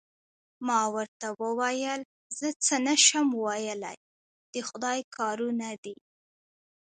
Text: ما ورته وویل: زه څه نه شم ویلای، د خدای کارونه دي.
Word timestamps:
ما 0.67 0.79
ورته 0.95 1.27
وویل: 1.41 2.01
زه 2.37 2.47
څه 2.65 2.75
نه 2.85 2.95
شم 3.05 3.27
ویلای، 3.43 3.97
د 4.53 4.55
خدای 4.67 4.99
کارونه 5.17 5.67
دي. 5.83 5.95